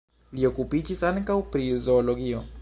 Li 0.37 0.47
okupiĝis 0.49 1.03
ankaŭ 1.11 1.37
pri 1.53 1.69
zoologio. 1.89 2.43